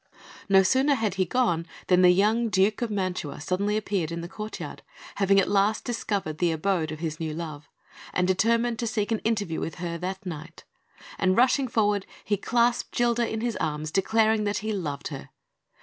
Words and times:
No 0.49 0.63
sooner 0.63 0.95
had 0.95 1.13
he 1.13 1.25
gone 1.25 1.67
than 1.85 2.01
the 2.01 2.09
young 2.09 2.49
Duke 2.49 2.81
of 2.81 2.89
Mantua 2.89 3.39
suddenly 3.39 3.77
appeared 3.77 4.11
in 4.11 4.21
the 4.21 4.27
courtyard, 4.27 4.81
having 5.17 5.39
at 5.39 5.47
last 5.47 5.83
discovered 5.85 6.39
the 6.39 6.51
abode 6.51 6.91
of 6.91 6.97
his 7.01 7.19
new 7.19 7.35
love, 7.35 7.69
and 8.11 8.27
determined 8.27 8.79
to 8.79 8.87
seek 8.87 9.11
an 9.11 9.19
interview 9.19 9.59
with 9.59 9.75
her 9.75 9.99
that 9.99 10.25
night; 10.25 10.63
and 11.19 11.37
rushing 11.37 11.67
forward, 11.67 12.07
he 12.25 12.35
clasped 12.35 12.91
Gilda 12.95 13.31
in 13.31 13.41
his 13.41 13.55
arms, 13.57 13.91
declaring 13.91 14.43
that 14.45 14.57
he 14.65 14.73
loved 14.73 15.09
her. 15.09 15.29